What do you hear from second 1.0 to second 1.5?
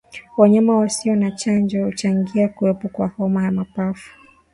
na